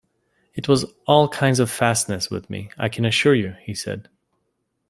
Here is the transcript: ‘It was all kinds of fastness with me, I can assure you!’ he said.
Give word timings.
‘It 0.55 0.67
was 0.67 0.85
all 1.05 1.29
kinds 1.29 1.59
of 1.59 1.69
fastness 1.69 2.31
with 2.31 2.49
me, 2.49 2.71
I 2.75 2.89
can 2.89 3.05
assure 3.05 3.35
you!’ 3.35 3.55
he 3.61 3.75
said. 3.75 4.09